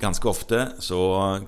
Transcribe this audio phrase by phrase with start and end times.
[0.00, 1.00] ganske ofte så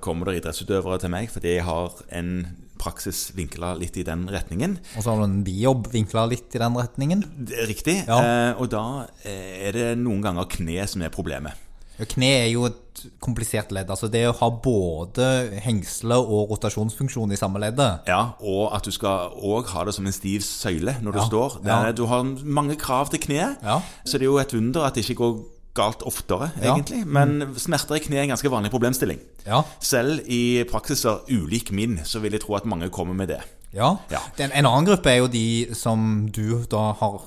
[0.03, 2.33] kommer det idrettsutøvere til meg fordi jeg har en
[2.83, 4.77] praksis vinkla litt i den retningen.
[4.97, 7.21] Og så har du en bijobb vinkla litt i den retningen.
[7.69, 8.01] Riktig.
[8.09, 8.17] Ja.
[8.19, 8.81] Eh, og da
[9.23, 11.55] eh, er det noen ganger kne som er problemet.
[11.99, 13.91] Ja, Kne er jo et komplisert ledd.
[13.93, 15.27] Altså det å ha både
[15.61, 18.07] hengsle og rotasjonsfunksjon i samme leddet.
[18.09, 21.59] Ja, Og at du skal òg ha det som en stiv søyle når du står.
[21.61, 21.95] Det er, ja.
[21.95, 23.77] Du har mange krav til kneet, Ja.
[24.03, 25.37] så det er jo et under at det ikke går
[25.73, 26.75] galt oftere, Ja.
[26.75, 27.05] egentlig.
[27.07, 29.19] Men smerter i kne er en ganske vanlig problemstilling.
[29.45, 29.63] Ja.
[29.79, 33.41] Selv i praksiser ulik min, så vil jeg tro at mange kommer med det.
[33.73, 33.95] Ja.
[34.11, 34.19] Ja.
[34.37, 37.21] En, en annen gruppe er jo de som du da har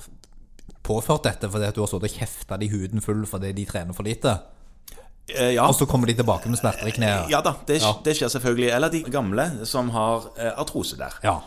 [0.87, 3.93] påført dette fordi at du har stått og kjefta de huden full fordi de trener
[3.97, 4.37] for lite.
[5.27, 5.65] Eh, ja.
[5.67, 7.29] Og så kommer de tilbake med smerter i kneet.
[7.33, 7.97] Ja da, det, Ja.
[8.05, 8.71] det skjer selvfølgelig.
[8.77, 11.19] Eller de gamle som har eh, artrose der.
[11.25, 11.41] Ja.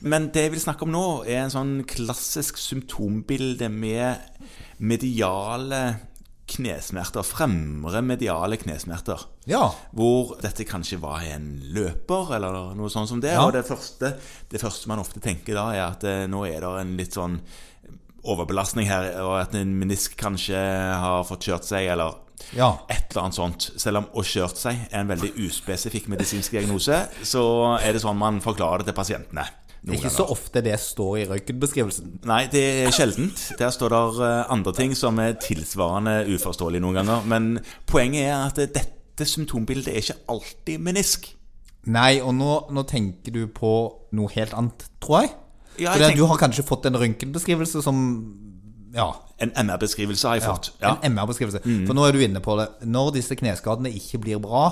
[0.00, 4.16] Men det jeg vil snakke om nå, er en sånn klassisk symptombilde med
[4.82, 5.94] mediale
[6.52, 7.24] knesmerter.
[7.26, 9.24] Fremre mediale knesmerter.
[9.50, 9.64] Ja.
[9.96, 13.32] Hvor dette kanskje var en løper, eller noe sånt som det.
[13.34, 13.44] Ja.
[13.46, 14.14] Og det første,
[14.52, 17.40] det første man ofte tenker da, er at eh, nå er det en litt sånn
[18.22, 20.58] overbelastning her, og at en menisk kanskje
[21.02, 22.20] har fått kjørt seg, eller
[22.54, 22.78] Ja.
[22.90, 23.70] et eller annet sånt.
[23.78, 28.16] Selv om 'å kjørt seg' er en veldig uspesifikk medisinsk diagnose, så er det sånn
[28.18, 29.46] man forklarer det til pasientene.
[29.82, 32.10] Det er ikke så ofte det står i røntgenbeskrivelsen.
[32.30, 33.40] Nei, det er sjeldent.
[33.58, 37.24] Der står det eh, andre ting som er tilsvarende uforståelig noen ganger.
[37.26, 37.48] Men
[37.90, 41.26] poenget er at dette symptombildet er ikke alltid menisk.
[41.90, 43.72] Nei, og nå, nå tenker du på
[44.14, 45.32] noe helt annet, tror jeg.
[45.82, 46.20] Ja, jeg tenker...
[46.22, 47.98] Du har kanskje fått en røntgenbeskrivelse som
[48.94, 49.08] Ja.
[49.42, 50.72] En MR-beskrivelse har jeg fått.
[50.78, 50.94] Ja.
[51.02, 51.64] En MR-beskrivelse.
[51.88, 52.68] For nå er du inne på det.
[52.86, 54.68] Når disse kneskadene ikke blir bra,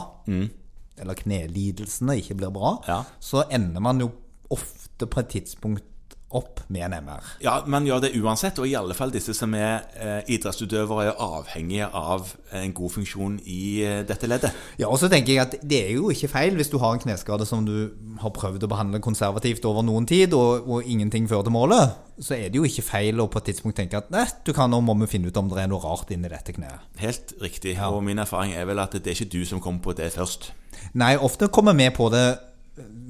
[1.01, 3.03] eller knelidelsene ikke blir bra, Ja.
[3.19, 4.13] så ender man jo
[4.51, 5.87] ofte på et tidspunkt
[6.31, 7.25] opp med en MR.
[7.43, 11.23] Ja, Man gjør det uansett, og i alle fall disse som er eh, idrettsutøvere, er
[11.25, 14.55] avhengige av en god funksjon i eh, dette leddet.
[14.79, 17.03] Ja, og så tenker jeg at det er jo ikke feil hvis du har en
[17.03, 17.91] kneskade som du
[18.23, 21.99] har prøvd å behandle konservativt over noen tid, og, og ingenting fører til målet.
[22.21, 24.71] Så er det jo ikke feil å på et tidspunkt tenke at nei, du kan,
[24.71, 26.87] nå må vi finne ut om det er noe rart inni dette kneet.
[27.03, 27.75] Helt riktig.
[27.75, 27.91] Ja.
[27.91, 30.53] Og min erfaring er vel at det er ikke du som kommer på det først.
[31.01, 32.25] Nei, ofte kommer vi på det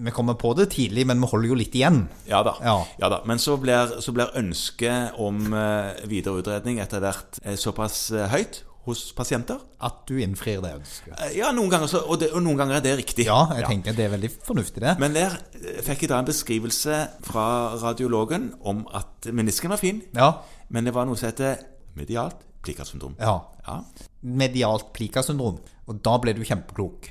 [0.01, 2.03] Vi kommer på det tidlig, men vi holder jo litt igjen.
[2.29, 2.55] Ja da.
[2.65, 3.09] Ja.
[3.13, 3.19] da.
[3.29, 8.29] Men så blir, så blir ønsket om eh, videre utredning etter hvert eh, såpass eh,
[8.33, 9.59] høyt hos pasienter.
[9.85, 11.13] At du innfrir det ønsket.
[11.37, 13.27] Ja, noen ganger, så, og, det, og noen ganger er det riktig.
[13.29, 14.95] Ja, jeg tenker det er veldig fornuftig, det.
[15.03, 15.37] Men der
[15.85, 17.45] fikk jeg da en beskrivelse fra
[17.83, 20.33] radiologen om at menisken var fin, Ja.
[20.73, 21.61] men det var noe som heter
[21.99, 23.15] medialt plikasyndrom.
[23.21, 23.37] ja.
[23.69, 23.83] Ja.
[24.25, 25.61] Medialt plika-syndrom.
[25.89, 27.11] Og da ble du kjempeklok.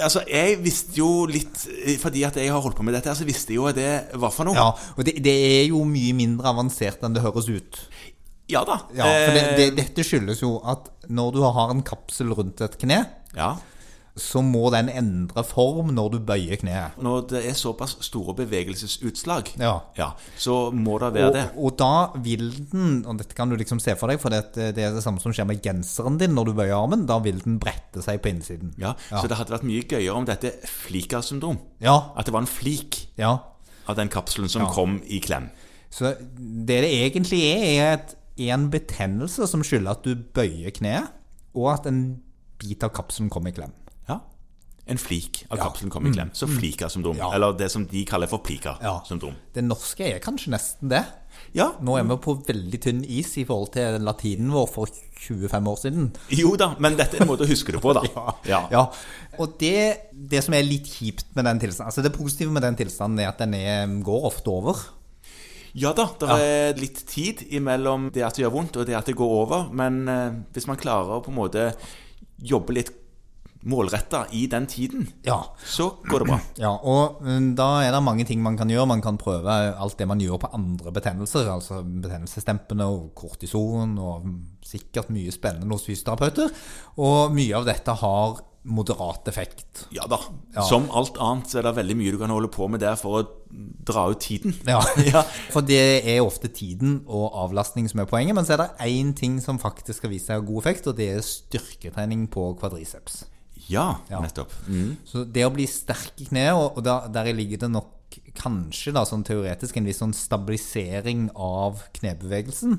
[0.00, 3.26] Altså, jeg visste jo litt eh, Fordi at jeg har holdt på med dette, så
[3.28, 4.56] visste jeg jo det var for noe.
[4.56, 7.80] Ja, og det, det er jo mye mindre avansert enn det høres ut.
[8.50, 8.78] Ja da.
[8.96, 12.60] Ja, for det, det, Eh, dette skyldes jo at når du har en kapsel rundt
[12.64, 13.02] et kne,
[13.36, 13.54] ja.
[14.16, 16.94] Så må den endre form når du bøyer kneet.
[17.02, 20.12] Når det er såpass store bevegelsesutslag, Ja.
[20.38, 21.44] så må det være Og, det.
[21.56, 24.78] og da vil den, og dette kan du liksom se for deg, for det, det
[24.78, 27.58] er det samme som skjer med genseren din når du bøyer armen, da vil den
[27.58, 28.74] brette seg på innsiden.
[28.78, 31.58] Ja, Så det hadde vært mye gøyere om dette flika-syndrom.
[31.82, 33.38] Ja, At det var en flik ja.
[33.88, 34.70] av den kapselen som Ja.
[34.70, 35.50] kom i klem.
[35.90, 41.10] Så det det egentlig er, er et, en betennelse som skylder at du bøyer kneet,
[41.54, 42.20] og at en
[42.58, 43.72] bit av kapselen kommer i klem.
[44.86, 44.92] Ja.
[44.92, 45.62] En flik av Ja.
[45.62, 45.66] Mm.
[45.72, 46.30] kapselen kom i klem.
[46.36, 47.16] Så flika-syndrom.
[47.16, 47.32] Ja.
[47.34, 49.32] Eller det som de kaller for plika-syndrom.
[49.54, 51.04] Det norske er kanskje nesten det.
[51.54, 51.70] Ja.
[51.80, 54.86] Nå er vi på veldig tynn is i forhold til latinen vår for
[55.24, 56.10] 25 år siden.
[56.36, 58.02] Jo da, men dette er en måte å huske det på, da.
[58.44, 58.68] Ja.
[58.70, 58.82] Ja,
[59.38, 62.76] og det, det som er litt kjipt med den tilstanden Altså det positive med den
[62.76, 64.84] tilstanden er at den er, går ofte over.
[65.74, 69.08] Ja da, det er litt tid imellom det at det gjør vondt og det at
[69.10, 69.64] det går over.
[69.74, 71.72] Men eh, hvis man klarer å på en måte
[72.38, 72.92] jobbe litt
[73.64, 75.38] målretta i den tiden, Ja.
[75.64, 76.38] så går det bra.
[76.64, 78.86] ja, og mm, da er det mange ting man kan gjøre.
[78.86, 84.26] Man kan prøve alt det man gjør på andre betennelser, altså betennelsesdempende og kortison, og
[84.64, 86.50] sikkert mye spennende hos fysioterapeuter.
[87.00, 89.82] Og mye av dette har moderat effekt.
[89.92, 90.16] Ja da.
[90.64, 93.18] Som alt annet så er det veldig mye du kan holde på med der for
[93.18, 93.26] å
[93.84, 94.54] dra ut tiden.
[94.68, 94.80] Ja,
[95.12, 95.20] Ja.
[95.52, 98.32] For det er ofte tiden og avlastning som er poenget.
[98.38, 101.10] Men så er det én ting som faktisk skal vise seg god effekt, og det
[101.12, 103.24] er styrketrening på kvadriceps.
[103.68, 104.20] Ja, Ja.
[104.20, 104.52] nettopp.
[104.68, 104.96] Mm.
[105.08, 107.90] Så det å bli sterk i kneet, og, og der, der ligger det nok
[108.38, 112.76] kanskje da, sånn teoretisk en viss sånn stabilisering av knebevegelsen,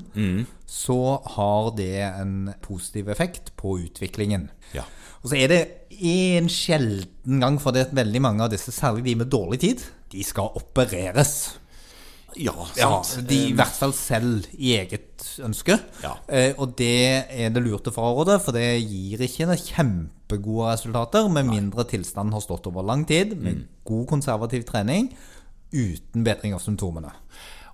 [0.66, 0.96] så
[1.36, 4.48] har det en positiv effekt på utviklingen.
[4.72, 4.84] Ja.
[5.22, 5.60] Og så er det
[6.00, 9.84] en sjelden gang, for det at veldig mange av disse, særlig de med dårlig tid,
[10.12, 11.56] de skal opereres.
[12.36, 13.28] Ja, Ja, sant.
[13.28, 15.78] de, I hvert fall selv i eget ønske.
[16.02, 16.16] Ja.
[16.28, 16.90] Eh, og det
[17.32, 19.56] er det lurt å fraråde, for det gir ikke noe
[20.26, 23.68] kjempegode resultater med mindre tilstanden har stått over lang tid, med Mm.
[23.84, 25.16] god konservativ trening,
[25.72, 27.10] uten bedring av symptomene.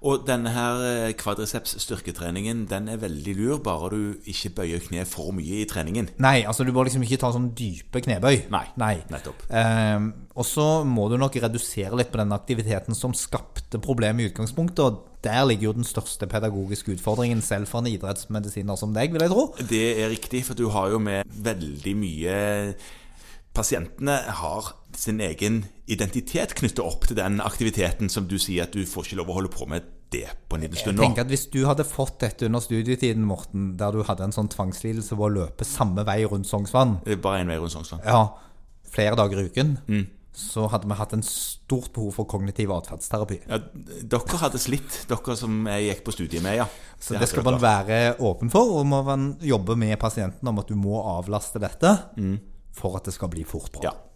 [0.03, 5.05] Og denne her eh, kvadriceps styrketreningen, den er veldig lur, bare du ikke bøyer kne
[5.07, 6.11] for mye i treningen.
[6.23, 8.49] Nei, altså du må liksom ikke ta sånn dype knebøy.
[8.83, 9.45] Nei, nettopp.
[9.47, 14.33] Eh, og så må du nok redusere litt på den aktiviteten som skapte problemet i
[14.33, 14.83] utgangspunktet.
[14.83, 19.23] Og der ligger jo den største pedagogiske utfordringen selv for en idrettsmedisiner som deg, vil
[19.23, 19.47] jeg tro.
[19.71, 22.35] Det er riktig, for du har jo med veldig mye
[23.53, 28.85] Pasientene har sin egen identitet knyttet opp til den aktiviteten som du sier at du
[28.89, 31.03] får ikke lov å holde på med det på en liten stund nå.
[31.05, 34.33] Jeg tenker at Hvis du hadde fått dette under studietiden, Morten, der du hadde en
[34.37, 38.03] sånn tvangslidelse ved å løpe samme vei rundt Sognsvann, er Bare én vei rundt Sognsvann.
[38.05, 38.27] ja,
[38.93, 40.07] flere dager i uken, Mm.
[40.33, 43.41] så hadde vi hatt en stort behov for kognitiv atferdsterapi.
[43.49, 43.59] Ja,
[44.03, 46.67] dere hadde slitt, dere som jeg gikk på studiet med, ja.
[47.01, 50.59] Så det det skal man være åpen for, og må man jobbe med pasienten om
[50.59, 51.99] at du må avlaste dette
[52.73, 53.85] for at det skal bli fort bra.
[53.85, 54.12] Ja.